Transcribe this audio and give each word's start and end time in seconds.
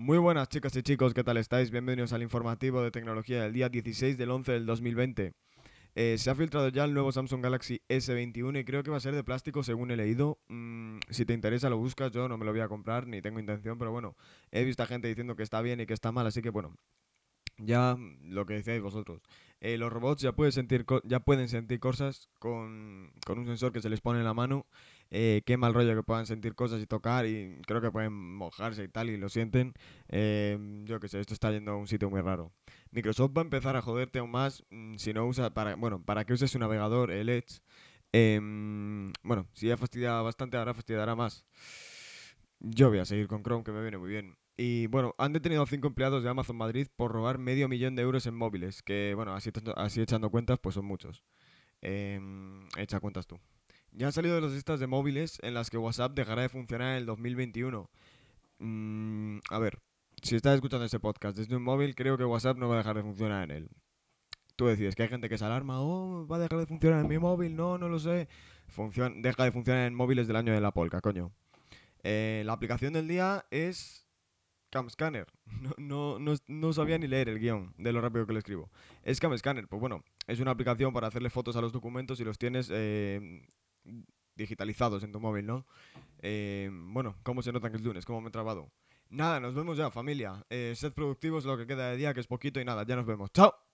Muy 0.00 0.18
buenas 0.18 0.48
chicas 0.48 0.76
y 0.76 0.82
chicos, 0.84 1.12
¿qué 1.12 1.24
tal 1.24 1.38
estáis? 1.38 1.72
Bienvenidos 1.72 2.12
al 2.12 2.22
informativo 2.22 2.80
de 2.82 2.92
tecnología 2.92 3.42
del 3.42 3.52
día 3.52 3.68
16 3.68 4.16
del 4.16 4.30
11 4.30 4.52
del 4.52 4.64
2020. 4.64 5.32
Eh, 5.96 6.14
se 6.18 6.30
ha 6.30 6.36
filtrado 6.36 6.68
ya 6.68 6.84
el 6.84 6.94
nuevo 6.94 7.10
Samsung 7.10 7.42
Galaxy 7.42 7.82
S21 7.88 8.60
y 8.60 8.64
creo 8.64 8.84
que 8.84 8.92
va 8.92 8.98
a 8.98 9.00
ser 9.00 9.16
de 9.16 9.24
plástico 9.24 9.64
según 9.64 9.90
he 9.90 9.96
leído. 9.96 10.38
Mm, 10.46 10.98
si 11.10 11.24
te 11.24 11.32
interesa 11.32 11.68
lo 11.68 11.78
buscas, 11.78 12.12
yo 12.12 12.28
no 12.28 12.38
me 12.38 12.44
lo 12.44 12.52
voy 12.52 12.60
a 12.60 12.68
comprar 12.68 13.08
ni 13.08 13.20
tengo 13.20 13.40
intención, 13.40 13.76
pero 13.76 13.90
bueno, 13.90 14.14
he 14.52 14.62
visto 14.62 14.84
a 14.84 14.86
gente 14.86 15.08
diciendo 15.08 15.34
que 15.34 15.42
está 15.42 15.60
bien 15.62 15.80
y 15.80 15.86
que 15.86 15.94
está 15.94 16.12
mal, 16.12 16.28
así 16.28 16.42
que 16.42 16.50
bueno, 16.50 16.76
ya 17.56 17.96
lo 18.22 18.46
que 18.46 18.54
decíais 18.54 18.80
vosotros. 18.80 19.20
Eh, 19.60 19.78
los 19.78 19.92
robots 19.92 20.22
ya 20.22 20.30
pueden 20.30 20.52
sentir, 20.52 20.86
ya 21.02 21.18
pueden 21.18 21.48
sentir 21.48 21.80
cosas 21.80 22.28
con, 22.38 23.12
con, 23.26 23.40
un 23.40 23.46
sensor 23.46 23.72
que 23.72 23.82
se 23.82 23.90
les 23.90 24.00
pone 24.00 24.20
en 24.20 24.24
la 24.24 24.34
mano. 24.34 24.64
Eh, 25.10 25.42
qué 25.46 25.56
mal 25.56 25.72
rollo 25.72 25.94
que 25.94 26.02
puedan 26.02 26.26
sentir 26.26 26.54
cosas 26.54 26.82
y 26.82 26.86
tocar 26.86 27.24
y 27.26 27.60
creo 27.66 27.80
que 27.80 27.90
pueden 27.90 28.12
mojarse 28.12 28.84
y 28.84 28.88
tal 28.88 29.10
y 29.10 29.16
lo 29.16 29.28
sienten. 29.28 29.74
Eh, 30.08 30.58
yo 30.84 31.00
qué 31.00 31.08
sé, 31.08 31.20
esto 31.20 31.34
está 31.34 31.50
yendo 31.50 31.72
a 31.72 31.76
un 31.76 31.86
sitio 31.86 32.10
muy 32.10 32.20
raro. 32.20 32.52
Microsoft 32.90 33.32
va 33.36 33.42
a 33.42 33.44
empezar 33.44 33.76
a 33.76 33.82
joderte 33.82 34.18
aún 34.18 34.30
más 34.30 34.64
mm, 34.70 34.96
si 34.96 35.12
no 35.12 35.26
usa 35.26 35.50
para, 35.54 35.76
bueno, 35.76 36.02
para 36.04 36.24
que 36.24 36.34
uses 36.34 36.50
su 36.50 36.58
navegador, 36.58 37.10
el 37.10 37.28
Edge. 37.28 37.60
Em, 38.12 39.12
bueno, 39.22 39.46
si 39.52 39.68
ya 39.68 39.76
fastidiaba 39.76 40.22
bastante, 40.22 40.56
ahora 40.56 40.74
fastidiará 40.74 41.14
más. 41.14 41.44
Yo 42.60 42.88
voy 42.88 42.98
a 42.98 43.04
seguir 43.04 43.28
con 43.28 43.42
Chrome, 43.42 43.64
que 43.64 43.72
me 43.72 43.82
viene 43.82 43.98
muy 43.98 44.10
bien. 44.10 44.36
Y 44.56 44.88
bueno, 44.88 45.14
han 45.18 45.32
detenido 45.32 45.62
a 45.62 45.66
cinco 45.66 45.86
empleados 45.86 46.24
de 46.24 46.30
Amazon 46.30 46.56
Madrid 46.56 46.88
por 46.96 47.12
robar 47.12 47.38
medio 47.38 47.68
millón 47.68 47.94
de 47.94 48.02
euros 48.02 48.26
en 48.26 48.34
móviles, 48.34 48.82
que 48.82 49.12
bueno, 49.14 49.34
así, 49.34 50.00
echando 50.00 50.30
cuentas, 50.30 50.58
pues 50.60 50.74
son 50.74 50.84
muchos. 50.84 51.22
Eh, 51.82 52.20
echa 52.76 52.98
cuentas 53.00 53.26
tú. 53.26 53.38
Ya 53.92 54.06
han 54.06 54.12
salido 54.12 54.34
de 54.34 54.40
las 54.40 54.52
listas 54.52 54.80
de 54.80 54.86
móviles 54.86 55.38
en 55.42 55.54
las 55.54 55.70
que 55.70 55.78
WhatsApp 55.78 56.14
dejará 56.14 56.42
de 56.42 56.48
funcionar 56.48 56.92
en 56.92 56.96
el 56.98 57.06
2021. 57.06 57.90
Mm, 58.58 59.38
a 59.50 59.58
ver, 59.58 59.80
si 60.22 60.36
estás 60.36 60.54
escuchando 60.54 60.84
este 60.84 61.00
podcast 61.00 61.36
desde 61.36 61.56
un 61.56 61.62
móvil, 61.62 61.94
creo 61.94 62.16
que 62.18 62.24
WhatsApp 62.24 62.58
no 62.58 62.68
va 62.68 62.74
a 62.74 62.78
dejar 62.78 62.96
de 62.96 63.02
funcionar 63.02 63.44
en 63.44 63.56
él. 63.56 63.70
Tú 64.56 64.66
decides 64.66 64.96
que 64.96 65.04
hay 65.04 65.08
gente 65.08 65.28
que 65.28 65.38
se 65.38 65.44
alarma, 65.44 65.80
oh, 65.80 66.26
va 66.26 66.36
a 66.36 66.40
dejar 66.40 66.58
de 66.58 66.66
funcionar 66.66 67.00
en 67.00 67.08
mi 67.08 67.18
móvil, 67.18 67.54
no, 67.54 67.78
no 67.78 67.88
lo 67.88 67.98
sé. 67.98 68.28
deja 69.16 69.44
de 69.44 69.52
funcionar 69.52 69.86
en 69.86 69.94
móviles 69.94 70.26
del 70.26 70.36
año 70.36 70.52
de 70.52 70.60
la 70.60 70.72
polca, 70.72 71.00
coño. 71.00 71.32
Eh, 72.02 72.42
la 72.44 72.54
aplicación 72.54 72.92
del 72.92 73.06
día 73.06 73.46
es 73.50 74.08
CamScanner. 74.70 75.26
No, 75.78 76.18
no, 76.18 76.34
no, 76.46 76.72
sabía 76.72 76.98
ni 76.98 77.06
leer 77.06 77.28
el 77.28 77.38
guion 77.38 77.72
de 77.78 77.92
lo 77.92 78.00
rápido 78.00 78.26
que 78.26 78.32
lo 78.32 78.38
escribo. 78.38 78.70
Es 79.02 79.20
CamScanner. 79.20 79.68
Pues 79.68 79.80
bueno, 79.80 80.04
es 80.26 80.40
una 80.40 80.50
aplicación 80.50 80.92
para 80.92 81.06
hacerle 81.06 81.30
fotos 81.30 81.56
a 81.56 81.60
los 81.60 81.72
documentos 81.72 82.20
y 82.20 82.24
los 82.24 82.38
tienes 82.38 82.68
eh, 82.72 83.46
digitalizados 84.34 85.02
en 85.02 85.12
tu 85.12 85.20
móvil, 85.20 85.46
¿no? 85.46 85.66
Eh, 86.20 86.70
bueno, 86.72 87.16
¿cómo 87.22 87.42
se 87.42 87.52
nota 87.52 87.70
que 87.70 87.76
es 87.76 87.82
lunes? 87.82 88.04
¿Cómo 88.04 88.20
me 88.20 88.28
he 88.28 88.32
trabado? 88.32 88.70
Nada, 89.10 89.40
nos 89.40 89.54
vemos 89.54 89.76
ya, 89.76 89.90
familia. 89.90 90.44
Eh, 90.50 90.74
sed 90.76 90.92
productivos 90.92 91.44
lo 91.44 91.56
que 91.56 91.66
queda 91.66 91.90
de 91.90 91.96
día, 91.96 92.14
que 92.14 92.20
es 92.20 92.26
poquito 92.26 92.60
y 92.60 92.64
nada, 92.64 92.84
ya 92.86 92.96
nos 92.96 93.06
vemos. 93.06 93.32
¡Chao! 93.32 93.67